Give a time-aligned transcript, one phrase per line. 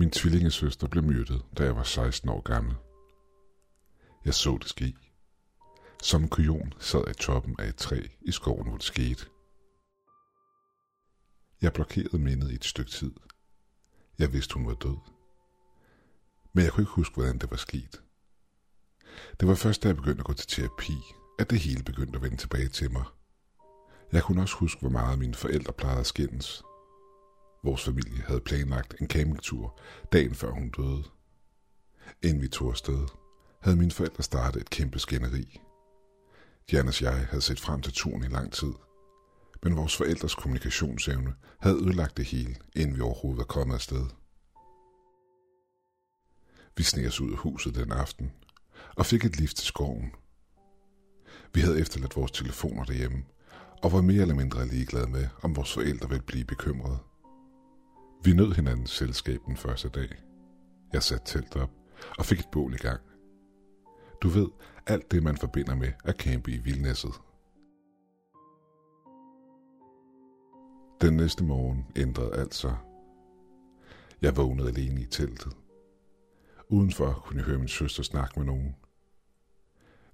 [0.00, 2.74] Min tvillingesøster blev myrdet, da jeg var 16 år gammel.
[4.24, 4.96] Jeg så det ske.
[6.02, 9.26] Som en kujon sad jeg i toppen af et træ i skoven, hvor det skete.
[11.62, 13.12] Jeg blokerede mindet i et stykke tid.
[14.18, 14.96] Jeg vidste, hun var død.
[16.52, 18.02] Men jeg kunne ikke huske, hvordan det var sket.
[19.40, 20.98] Det var først, da jeg begyndte at gå til terapi,
[21.38, 23.04] at det hele begyndte at vende tilbage til mig.
[24.12, 26.62] Jeg kunne også huske, hvor meget mine forældre plejede at skændes.
[27.64, 29.80] Vores familie havde planlagt en campingtur
[30.12, 31.04] dagen før hun døde.
[32.22, 33.06] Inden vi tog afsted,
[33.60, 35.60] havde mine forældre startet et kæmpe skænderi.
[36.72, 38.72] Jannes og jeg havde set frem til turen i lang tid,
[39.62, 44.06] men vores forældres kommunikationsevne havde ødelagt det hele, inden vi overhovedet var kommet afsted.
[46.76, 48.32] Vi sneg os ud af huset den aften
[48.96, 50.12] og fik et lift til skoven.
[51.54, 53.24] Vi havde efterladt vores telefoner derhjemme
[53.82, 56.98] og var mere eller mindre ligeglade med, om vores forældre ville blive bekymrede.
[58.24, 60.08] Vi nød hinandens selskab den første dag.
[60.92, 61.70] Jeg satte telt op
[62.18, 63.00] og fik et bål i gang.
[64.22, 64.48] Du ved,
[64.86, 67.14] alt det man forbinder med at campe i Vildnæsset.
[71.00, 72.76] Den næste morgen ændrede alt sig.
[74.22, 75.56] Jeg vågnede alene i teltet.
[76.68, 78.76] Udenfor kunne jeg høre min søster snakke med nogen.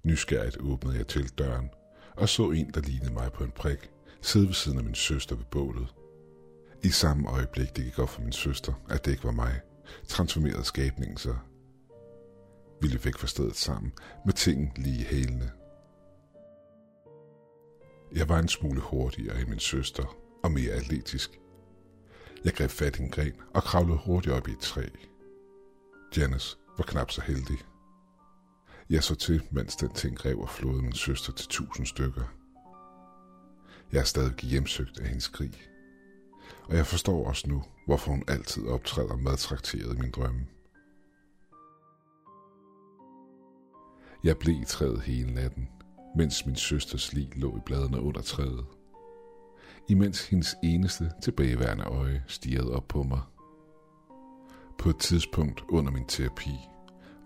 [0.03, 1.69] Nysgerrigt åbnede jeg teltdøren
[2.17, 5.35] og så en, der lignede mig på en prik, sidde ved siden af min søster
[5.35, 5.95] ved bålet.
[6.83, 9.61] I samme øjeblik, det gik op for min søster, at det ikke var mig,
[10.07, 11.37] transformerede skabningen sig.
[12.81, 13.93] Vi løb væk fra stedet sammen,
[14.25, 15.51] med ting lige hælende.
[18.15, 21.39] Jeg var en smule hurtigere end min søster, og mere atletisk.
[22.45, 24.85] Jeg greb fat i en gren og kravlede hurtigt op i et træ.
[26.17, 27.57] Janice var knap så heldig.
[28.89, 32.33] Jeg så til, mens den ting greb og flåede min søster til tusind stykker.
[33.91, 35.69] Jeg er stadig hjemsøgt af hendes skrig.
[36.69, 40.47] Og jeg forstår også nu, hvorfor hun altid optræder madtrakteret i min drømme.
[44.23, 45.69] Jeg blev i træet hele natten,
[46.15, 48.65] mens min søsters lig lå i bladene under træet.
[49.89, 53.21] Imens hendes eneste tilbageværende øje stirrede op på mig.
[54.77, 56.55] På et tidspunkt under min terapi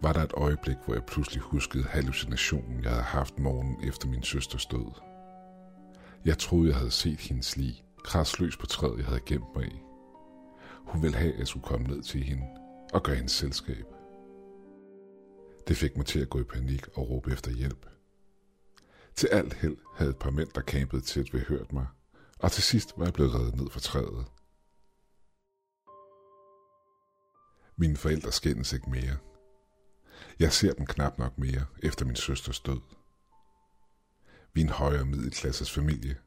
[0.02, 4.24] var der et øjeblik, hvor jeg pludselig huskede hallucinationen, jeg havde haft morgen efter min
[4.24, 4.92] søsters død.
[6.26, 9.82] Jeg troede, jeg havde set hendes lig krasløs på træet, jeg havde gemt mig i.
[10.78, 12.44] Hun ville have, at jeg skulle komme ned til hende
[12.94, 13.86] og gøre hendes selskab.
[15.68, 17.86] Det fik mig til at gå i panik og råbe efter hjælp.
[19.16, 21.88] Til alt held havde et par mænd, der campede tæt ved, hørt mig,
[22.40, 24.26] og til sidst var jeg blevet reddet ned fra træet.
[27.78, 29.18] Mine forældre skændes ikke mere.
[30.40, 32.82] Jeg ser dem knap nok mere efter min søsters død.
[34.54, 36.18] Vi er en højere middelklasses familie,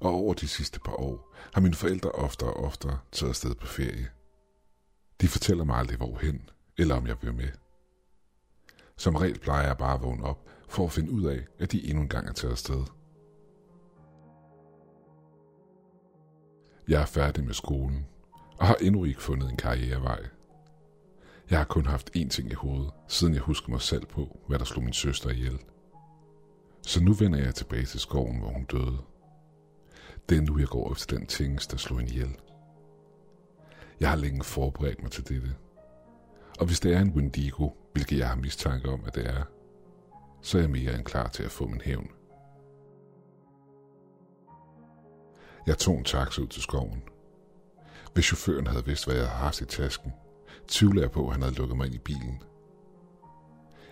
[0.00, 3.66] og over de sidste par år har mine forældre oftere og oftere taget afsted på
[3.66, 4.10] ferie.
[5.20, 7.48] De fortæller mig aldrig hvorhen, eller om jeg vil med.
[8.96, 11.88] Som regel plejer jeg bare at vågne op for at finde ud af, at de
[11.88, 12.84] endnu engang er taget afsted.
[16.88, 18.06] Jeg er færdig med skolen,
[18.58, 20.26] og har endnu ikke fundet en karrierevej.
[21.50, 24.58] Jeg har kun haft én ting i hovedet, siden jeg husker mig selv på, hvad
[24.58, 25.58] der slog min søster ihjel.
[26.82, 28.98] Så nu vender jeg tilbage til skoven, hvor hun døde.
[30.30, 32.36] Det er nu, jeg går efter den ting, der slog en ihjel.
[34.00, 35.54] Jeg har længe forberedt mig til dette.
[36.60, 39.44] Og hvis det er en Wendigo, hvilket jeg har mistanke om, at det er,
[40.42, 42.10] så er jeg mere end klar til at få min hævn.
[45.66, 47.02] Jeg tog en taxa ud til skoven.
[48.14, 50.12] Hvis chaufføren havde vidst, hvad jeg havde haft i tasken,
[50.68, 52.42] tvivler jeg på, at han havde lukket mig ind i bilen.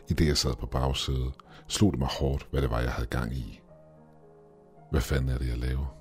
[0.08, 1.34] I det jeg sad på bagsædet,
[1.68, 3.60] slog det mig hårdt, hvad det var, jeg havde gang i.
[4.90, 5.97] Hvad fanden er det, jeg laver?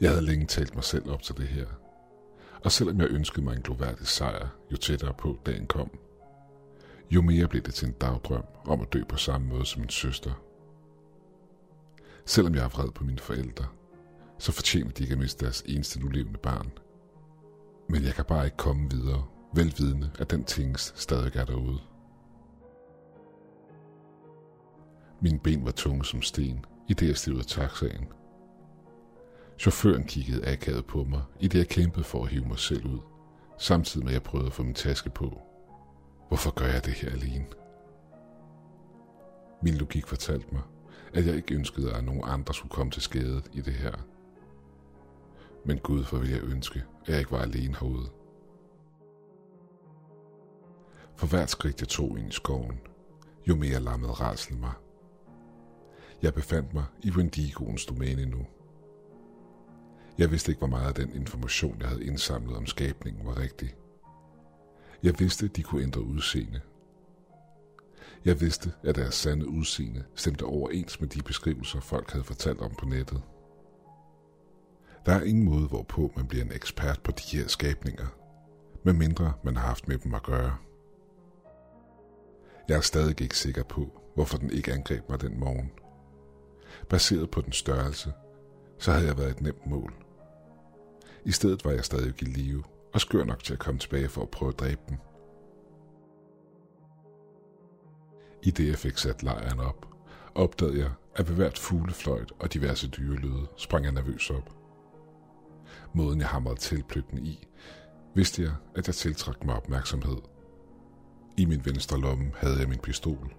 [0.00, 1.66] Jeg havde længe talt mig selv op til det her.
[2.64, 5.90] Og selvom jeg ønskede mig en gloværdig sejr, jo tættere på dagen kom,
[7.10, 9.88] jo mere blev det til en dagdrøm om at dø på samme måde som min
[9.88, 10.32] søster.
[12.26, 13.66] Selvom jeg er vred på mine forældre,
[14.38, 16.72] så fortjener de ikke at miste deres eneste nu levende barn.
[17.88, 19.24] Men jeg kan bare ikke komme videre,
[19.54, 21.78] velvidende at den tingest stadig er derude.
[25.22, 28.08] Mine ben var tunge som sten, i det jeg stivede taxaen.
[29.60, 32.98] Chaufføren kiggede akavet på mig, i det jeg kæmpede for at hive mig selv ud,
[33.58, 35.42] samtidig med at jeg prøvede at få min taske på.
[36.28, 37.46] Hvorfor gør jeg det her alene?
[39.62, 40.62] Min logik fortalte mig,
[41.14, 43.92] at jeg ikke ønskede, at nogen andre skulle komme til skade i det her.
[45.64, 48.08] Men Gud, for vil jeg ønske, at jeg ikke var alene herude.
[51.16, 52.80] For hvert skridt jeg tog ind i skoven,
[53.48, 54.72] jo mere lammede rædsel mig.
[56.22, 58.46] Jeg befandt mig i Wendigoens domæne nu.
[60.20, 63.74] Jeg vidste ikke, hvor meget af den information, jeg havde indsamlet om skabningen, var rigtig.
[65.02, 66.60] Jeg vidste, de kunne ændre udseende.
[68.24, 72.74] Jeg vidste, at deres sande udseende stemte overens med de beskrivelser, folk havde fortalt om
[72.78, 73.22] på nettet.
[75.06, 78.06] Der er ingen måde, hvorpå man bliver en ekspert på de her skabninger,
[78.82, 80.56] medmindre man har haft med dem at gøre.
[82.68, 85.70] Jeg er stadig ikke sikker på, hvorfor den ikke angreb mig den morgen.
[86.88, 88.12] Baseret på den størrelse,
[88.78, 89.99] så havde jeg været et nemt mål.
[91.24, 92.64] I stedet var jeg stadig i live
[92.94, 94.96] og skør nok til at komme tilbage for at prøve at dræbe dem.
[98.42, 99.86] I det jeg fik sat lejren op,
[100.34, 104.56] opdagede jeg, at ved hvert fuglefløjt og diverse dyrelyde sprang jeg nervøs op.
[105.94, 107.48] Måden jeg hamrede tilpløbten i,
[108.14, 110.16] vidste jeg, at jeg tiltrak mig opmærksomhed.
[111.36, 113.34] I min venstre lomme havde jeg min pistol.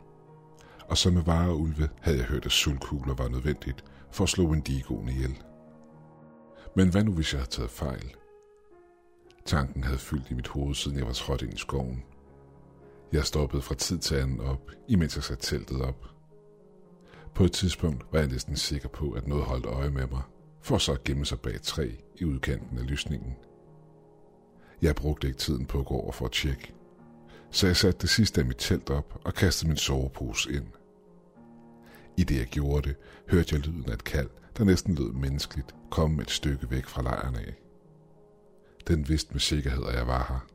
[0.90, 4.62] Og som med vareulve havde jeg hørt, at sulkugler var nødvendigt for at slå en
[4.62, 5.38] digon ihjel.
[6.76, 8.16] Men hvad nu, hvis jeg havde taget fejl?
[9.46, 12.04] Tanken havde fyldt i mit hoved, siden jeg var trådt ind i skoven.
[13.12, 16.06] Jeg stoppede fra tid til anden op, imens jeg satte teltet op.
[17.36, 20.22] På et tidspunkt var jeg næsten sikker på, at noget holdt øje med mig,
[20.62, 23.36] for så at gemme sig bag et træ i udkanten af lysningen.
[24.82, 26.74] Jeg brugte ikke tiden på at gå over for at tjekke,
[27.52, 30.68] så jeg satte det sidste af mit telt op og kastede min sovepose ind.
[32.18, 32.96] I det jeg gjorde det,
[33.28, 37.02] hørte jeg lyden af et kald, der næsten lød menneskeligt, komme et stykke væk fra
[37.02, 37.56] lejren af.
[38.88, 40.48] Den vidste med sikkerhed, at jeg var her.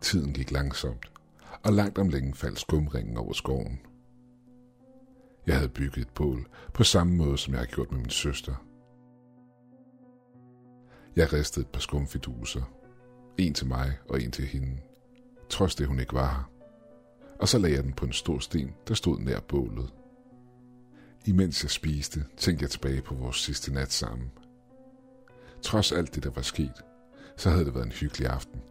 [0.00, 1.12] Tiden gik langsomt,
[1.62, 3.80] og langt om længe faldt skumringen over skoven.
[5.46, 8.54] Jeg havde bygget et bål på samme måde, som jeg havde gjort med min søster.
[11.16, 12.62] Jeg ristede et par skumfiduser.
[13.38, 14.78] En til mig og en til hende.
[15.48, 16.50] Trods det, hun ikke var her.
[17.40, 19.92] Og så lagde jeg den på en stor sten, der stod nær bålet.
[21.26, 24.30] Imens jeg spiste, tænkte jeg tilbage på vores sidste nat sammen.
[25.62, 26.82] Trods alt det, der var sket,
[27.36, 28.62] så havde det været en hyggelig aften.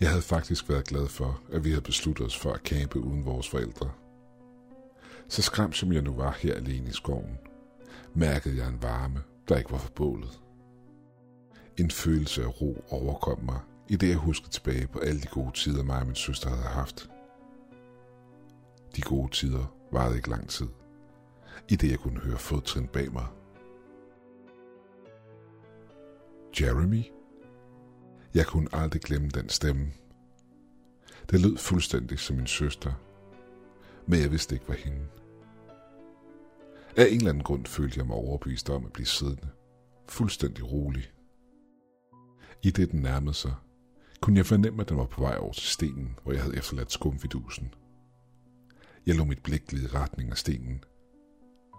[0.00, 3.24] Jeg havde faktisk været glad for, at vi havde besluttet os for at campe uden
[3.24, 3.90] vores forældre.
[5.28, 7.38] Så skræmt som jeg nu var her alene i skoven,
[8.14, 10.40] mærkede jeg en varme, der ikke var for bålet.
[11.76, 15.52] En følelse af ro overkom mig, i det jeg huskede tilbage på alle de gode
[15.52, 17.10] tider, mig og min søster havde haft.
[18.96, 20.66] De gode tider varede ikke lang tid,
[21.68, 23.26] i det jeg kunne høre fodtrin bag mig.
[26.60, 27.02] Jeremy?
[28.34, 29.92] Jeg kunne aldrig glemme den stemme.
[31.30, 32.92] Det lød fuldstændig som min søster,
[34.06, 35.06] men jeg vidste ikke, hvad hende.
[36.96, 39.48] Af en eller anden grund følte jeg mig overbevist om at blive siddende,
[40.08, 41.12] fuldstændig rolig.
[42.62, 43.54] I det den nærmede sig,
[44.20, 46.92] kunne jeg fornemme, at den var på vej over til stenen, hvor jeg havde efterladt
[46.92, 47.74] skumfidusen.
[49.06, 50.84] Jeg lå mit blik glide i retning af stenen.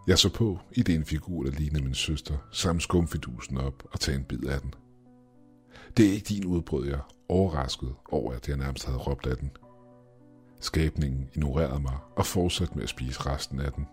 [0.10, 4.18] Jeg så på, i den figur, der lignede min søster, samle skumfidusen op og tage
[4.18, 4.74] en bid af den–
[5.98, 9.52] det er ikke din udbrød, jeg overrasket over, at jeg nærmest havde råbt af den.
[10.60, 13.88] Skabningen ignorerede mig og fortsatte med at spise resten af den.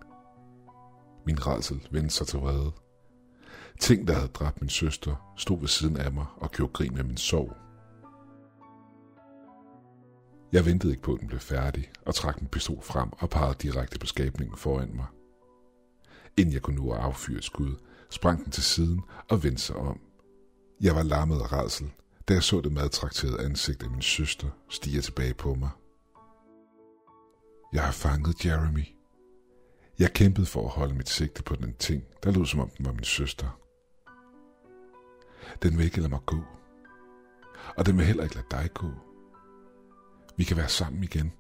[1.27, 2.73] Min redsel vendte sig til vrede.
[3.81, 7.05] Ting, der havde dræbt min søster, stod ved siden af mig og gjorde grin med
[7.05, 7.57] min sorg.
[10.53, 13.57] Jeg ventede ikke på, at den blev færdig, og trak min pistol frem og pegede
[13.63, 15.07] direkte på skabningen foran mig.
[16.37, 17.75] Inden jeg kunne nå at affyre skud,
[18.11, 20.01] sprang den til siden og vendte sig om.
[20.81, 21.93] Jeg var lammet af redsel,
[22.29, 25.71] da jeg så det madtrakterede ansigt af min søster stige tilbage på mig.
[27.73, 28.85] Jeg har fanget Jeremy.
[29.99, 32.87] Jeg kæmpede for at holde mit sigte på den ting, der lød som om den
[32.87, 33.61] var min søster.
[35.63, 36.37] Den vil ikke lade mig gå.
[37.77, 38.91] Og den vil heller ikke lade dig gå.
[40.37, 41.33] Vi kan være sammen igen.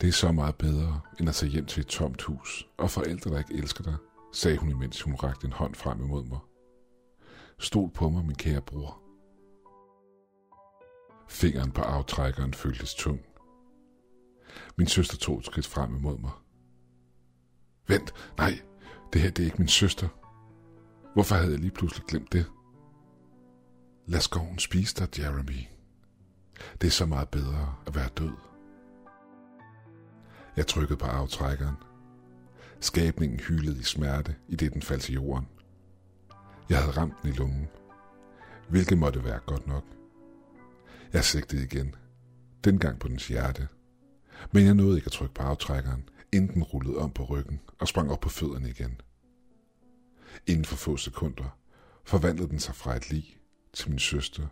[0.00, 3.30] Det er så meget bedre, end at tage hjem til et tomt hus og forældre,
[3.30, 3.96] der ikke elsker dig,
[4.32, 6.38] sagde hun imens hun rakte en hånd frem imod mig.
[7.58, 9.02] Stol på mig, min kære bror.
[11.28, 13.20] Fingeren på aftrækkeren føltes tung.
[14.76, 16.32] Min søster tog et skridt frem imod mig.
[17.88, 18.60] Vent, nej,
[19.12, 20.08] det her det er ikke min søster.
[21.14, 22.46] Hvorfor havde jeg lige pludselig glemt det?
[24.06, 25.64] Lad skoven spise dig, Jeremy.
[26.80, 28.49] Det er så meget bedre at være død.
[30.56, 31.76] Jeg trykkede på aftrækkeren.
[32.80, 35.48] Skabningen hylede i smerte, i det den faldt til jorden.
[36.68, 37.68] Jeg havde ramt den i lungen,
[38.68, 39.84] hvilket måtte være godt nok.
[41.12, 41.94] Jeg sigtede igen,
[42.64, 43.68] dengang på dens hjerte,
[44.52, 47.88] men jeg nåede ikke at trykke på aftrækkeren, inden den rullede om på ryggen og
[47.88, 49.00] sprang op på fødderne igen.
[50.46, 51.58] Inden for få sekunder
[52.04, 53.36] forvandlede den sig fra et lig
[53.72, 54.46] til min søster,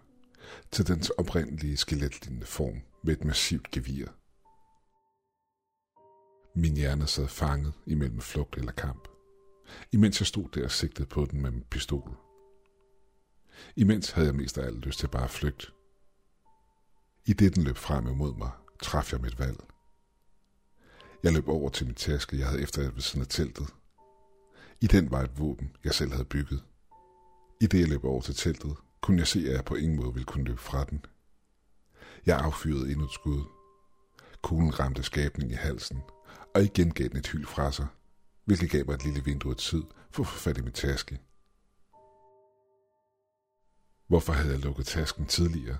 [0.70, 4.06] til dens oprindelige skeletlignende form med et massivt gevir.
[6.58, 9.08] Min hjerne sad fanget imellem flugt eller kamp
[9.92, 12.16] imens jeg stod der og sigtede på den med min pistol.
[13.76, 15.66] Imens havde jeg mest af alt lyst til bare at flygte.
[17.26, 18.50] I det den løb frem imod mig,
[18.82, 19.60] traf jeg mit valg.
[21.22, 23.74] Jeg løb over til min taske, jeg havde efter ved siden af teltet.
[24.80, 26.64] I den var et våben, jeg selv havde bygget.
[27.60, 30.14] I det jeg løb over til teltet, kunne jeg se, at jeg på ingen måde
[30.14, 31.04] ville kunne løbe fra den.
[32.26, 33.44] Jeg affyrede endnu et skud.
[34.42, 36.02] Kuglen ramte skabningen i halsen,
[36.54, 37.86] og igen gav den et hyl fra sig,
[38.44, 41.20] hvilket gav mig et lille vindue af tid for at få fat i min taske.
[44.08, 45.78] Hvorfor havde jeg lukket tasken tidligere?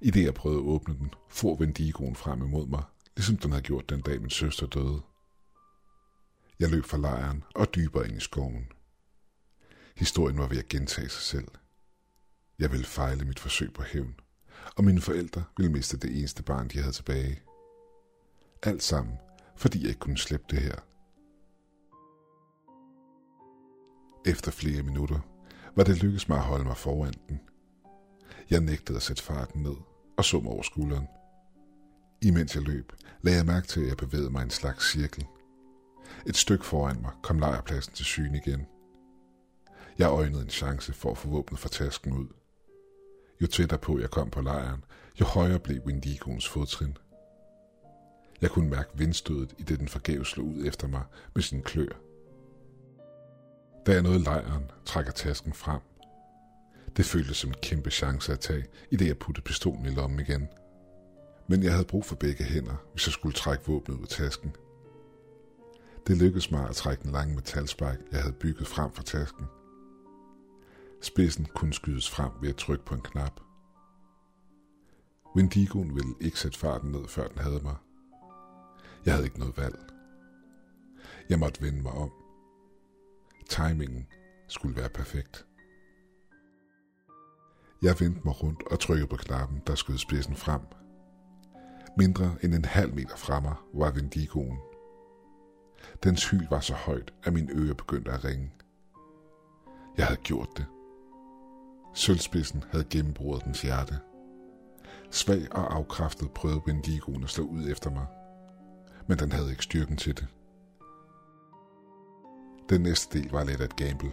[0.00, 2.82] I det jeg prøvede at åbne den, for Vendigoen frem imod mig,
[3.16, 5.02] ligesom den havde gjort den dag min søster døde.
[6.58, 8.68] Jeg løb fra lejren og dybere ind i skoven.
[9.96, 11.48] Historien var ved at gentage sig selv.
[12.58, 14.20] Jeg ville fejle mit forsøg på hævn,
[14.76, 17.42] og mine forældre ville miste det eneste barn, de havde tilbage.
[18.62, 19.18] Alt sammen,
[19.56, 20.76] fordi jeg ikke kunne slippe det her.
[24.26, 25.18] Efter flere minutter
[25.76, 27.40] var det lykkedes mig at holde mig foran den.
[28.50, 29.76] Jeg nægtede at sætte farten ned
[30.16, 31.06] og så mig over skulderen.
[32.22, 35.26] Imens jeg løb, lagde jeg mærke til, at jeg bevægede mig i en slags cirkel.
[36.26, 38.66] Et stykke foran mig kom lejrpladsen til syn igen.
[39.98, 42.26] Jeg øjnede en chance for at få våbnet fra tasken ud.
[43.40, 44.84] Jo tættere på jeg kom på lejren,
[45.20, 46.96] jo højere blev Windigoens fodtrin.
[48.40, 51.02] Jeg kunne mærke vindstødet, i det den forgæves slog ud efter mig
[51.34, 51.92] med sin klør.
[53.86, 55.80] Da jeg nåede lejren, trækker tasken frem.
[56.96, 60.20] Det føltes som en kæmpe chance at tage, i det jeg puttede pistolen i lommen
[60.20, 60.48] igen.
[61.48, 64.56] Men jeg havde brug for begge hænder, hvis jeg skulle trække våbnet ud af tasken.
[66.06, 69.46] Det lykkedes mig at trække den lange metalspark, jeg havde bygget frem for tasken.
[71.02, 73.40] Spidsen kunne skydes frem ved at trykke på en knap.
[75.36, 77.76] Wendigoen ville ikke sætte farten ned, før den havde mig.
[79.06, 79.78] Jeg havde ikke noget valg.
[81.30, 82.12] Jeg måtte vende mig om.
[83.48, 84.06] Timingen
[84.48, 85.46] skulle være perfekt.
[87.82, 90.60] Jeg vendte mig rundt og trykkede på knappen, der skød spidsen frem.
[91.98, 94.58] Mindre end en halv meter fra mig var Vendigoen.
[96.04, 98.52] Dens hyl var så højt, at mine ører begyndte at ringe.
[99.96, 100.66] Jeg havde gjort det.
[101.94, 103.98] Sølvspidsen havde gennembrudt dens hjerte.
[105.10, 108.06] Svag og afkræftet prøvede Wendigoen at slå ud efter mig,
[109.08, 110.26] men den havde ikke styrken til det.
[112.68, 114.12] Den næste del var lidt at et gamble.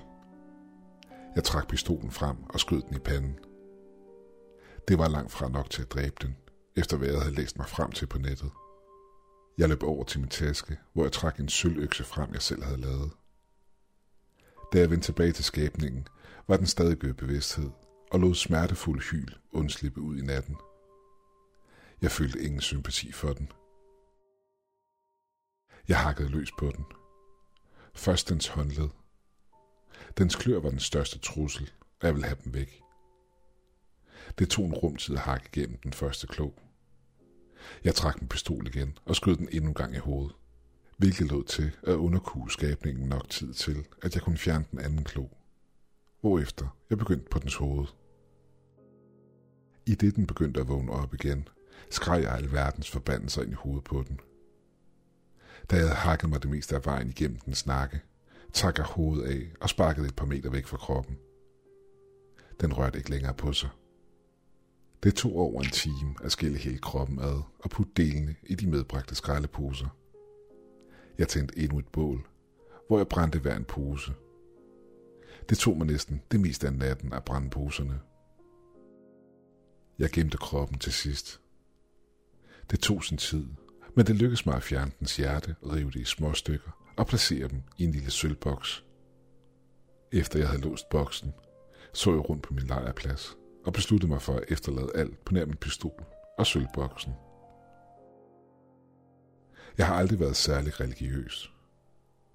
[1.36, 3.40] Jeg trak pistolen frem og skød den i panden.
[4.88, 6.36] Det var langt fra nok til at dræbe den,
[6.76, 8.52] efter hvad jeg havde læst mig frem til på nettet.
[9.58, 12.82] Jeg løb over til min taske, hvor jeg trak en sølvøkse frem, jeg selv havde
[12.82, 13.12] lavet.
[14.74, 16.08] Da jeg vendte tilbage til skabningen,
[16.48, 17.70] var den stadig gød bevidsthed
[18.12, 20.56] og lod smertefuld hyl undslippe ud i natten.
[22.02, 23.52] Jeg følte ingen sympati for den.
[25.88, 26.86] Jeg hakkede løs på den.
[27.94, 28.90] Først dens håndled.
[30.18, 32.82] Dens klør var den største trussel, og jeg ville have dem væk.
[34.40, 36.52] Det tog en rumtid at hakke igennem den første klo.
[37.84, 40.36] Jeg trak min pistol igen og skød den endnu en gang i hovedet,
[40.98, 45.04] hvilket lod til at underkue skabningen nok tid til, at jeg kunne fjerne den anden
[45.04, 45.28] klo.
[46.22, 47.88] Hvorefter jeg begyndte på dens hoved.
[49.86, 51.48] I det den begyndte at vågne op igen,
[51.90, 54.20] skreg jeg alverdens forbandelser ind i hovedet på den.
[55.72, 58.01] Da jeg havde hakket mig det meste af vejen igennem den snakke,
[58.53, 61.17] takker hovedet af og sparkede et par meter væk fra kroppen.
[62.62, 63.70] Den rørte ikke længere på sig.
[65.03, 68.67] Det tog over en time at skille hele kroppen ad og putte delene i de
[68.67, 69.88] medbragte skraldeposer.
[71.17, 72.27] Jeg tændte endnu et bål,
[72.88, 74.13] hvor jeg brændte hver en pose.
[75.50, 78.00] Det tog mig næsten det meste af natten at brænde poserne.
[80.00, 81.41] Jeg gemte kroppen til sidst.
[82.72, 83.48] Det tog sin tid,
[83.96, 87.48] men det lykkedes mig at fjerne dens hjerte, rive det i små stykker og placere
[87.48, 88.84] dem i en lille sølvboks.
[90.12, 91.34] Efter jeg havde låst boksen,
[91.94, 95.46] så jeg rundt på min lejrplads og besluttede mig for at efterlade alt på nær
[95.46, 96.04] min pistol
[96.38, 97.14] og sølvboksen.
[99.78, 101.54] Jeg har aldrig været særlig religiøs,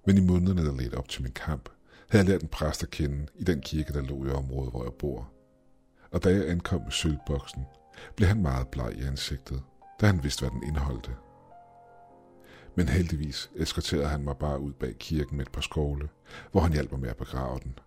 [0.07, 1.69] men i månederne, der ledte op til min kamp,
[2.09, 4.85] havde jeg lært en præst at kende i den kirke, der lå i området, hvor
[4.85, 5.33] jeg bor.
[6.11, 7.65] Og da jeg ankom med sølvboksen,
[8.17, 9.63] blev han meget bleg i ansigtet,
[10.01, 11.11] da han vidste, hvad den indeholdte.
[12.79, 16.09] Men heldigvis eskorterede han mig bare ud bag kirken med et par skovle,
[16.53, 17.79] hvor han hjalp mig med at begrave den.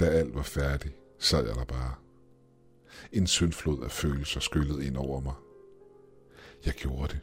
[0.00, 1.94] Da alt var færdigt, sad jeg der bare.
[3.12, 5.34] En syndflod af følelser skyllede ind over mig.
[6.66, 7.20] Jeg gjorde det.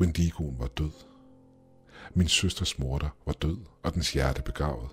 [0.00, 0.92] Wendigoen var død.
[2.14, 4.90] Min søsters morter var død, og dens hjerte begravet.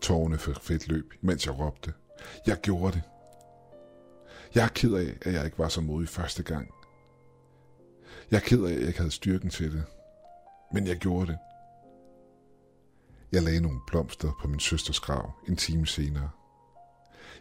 [0.00, 1.92] Tårne fik fedt løb, mens jeg råbte.
[2.46, 3.02] Jeg gjorde det.
[4.54, 6.75] Jeg er ked af, at jeg ikke var så modig første gang.
[8.30, 9.84] Jeg er ked af, at jeg ikke havde styrken til det.
[10.72, 11.38] Men jeg gjorde det.
[13.32, 16.30] Jeg lagde nogle blomster på min søsters grav en time senere.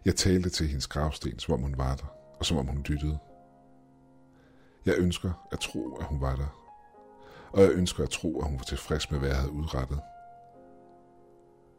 [0.05, 2.05] Jeg talte til hendes gravsten, som om hun var der,
[2.39, 3.17] og som om hun lyttede.
[4.85, 6.61] Jeg ønsker at tro, at hun var der.
[7.51, 9.99] Og jeg ønsker at tro, at hun var tilfreds med, hvad jeg havde udrettet.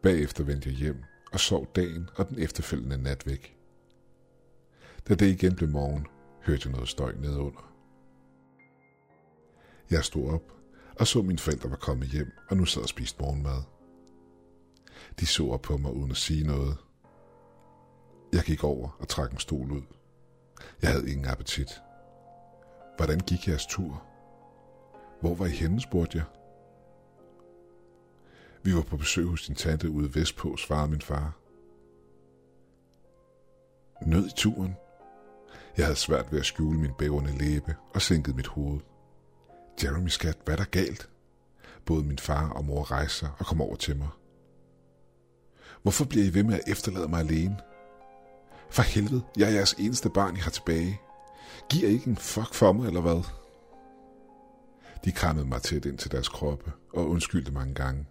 [0.02, 3.56] Bagefter vendte jeg hjem og sov dagen og den efterfølgende nat væk.
[5.08, 6.06] Da det igen blev morgen,
[6.40, 7.75] hørte jeg noget støj nedunder.
[9.90, 10.56] Jeg stod op
[10.98, 13.62] og så mine forældre var kommet hjem og nu sad og spiste morgenmad.
[15.20, 16.76] De så op på mig uden at sige noget.
[18.32, 19.82] Jeg gik over og trak en stol ud.
[20.82, 21.68] Jeg havde ingen appetit.
[22.96, 24.02] Hvordan gik jeres tur?
[25.20, 26.26] Hvor var I henne, spurgte jeg.
[28.62, 31.38] Vi var på besøg hos din tante ude vestpå, svarede min far.
[34.06, 34.74] Nød i turen.
[35.76, 38.80] Jeg havde svært ved at skjule min bævrende læbe og sænkede mit hoved.
[39.84, 41.08] Jeremy skat, hvad er der galt?
[41.84, 44.08] Både min far og mor rejser og kommer over til mig.
[45.82, 47.56] Hvorfor bliver I ved med at efterlade mig alene?
[48.70, 51.00] For helvede, jeg er jeres eneste barn, I har tilbage.
[51.70, 53.22] Giver I ikke en fuck for mig, eller hvad?
[55.04, 58.06] De krammede mig tæt ind til deres kroppe og undskyldte mange gange.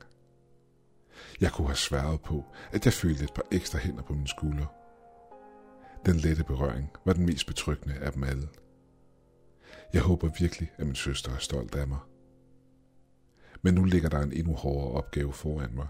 [1.41, 4.67] Jeg kunne have sværet på, at jeg følte et par ekstra hænder på mine skuldre.
[6.05, 8.47] Den lette berøring var den mest betryggende af dem alle.
[9.93, 11.99] Jeg håber virkelig, at min søster er stolt af mig.
[13.61, 15.87] Men nu ligger der en endnu hårdere opgave foran mig.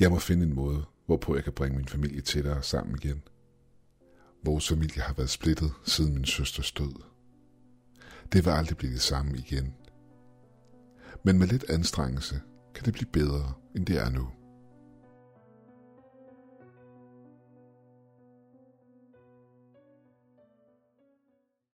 [0.00, 3.22] Jeg må finde en måde, hvorpå jeg kan bringe min familie tættere sammen igen.
[4.44, 6.94] Vores familie har været splittet siden min søsters død.
[8.32, 9.74] Det vil aldrig blive det samme igen.
[11.24, 12.40] Men med lidt anstrengelse
[12.74, 14.28] kan det blive bedre, end det er nu.